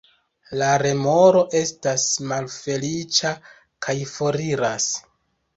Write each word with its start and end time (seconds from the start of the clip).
La 0.61 0.69
remoro 0.81 1.43
estas 1.59 2.05
malfeliĉa 2.31 3.35
kaj 3.87 3.97
foriras. 4.17 4.93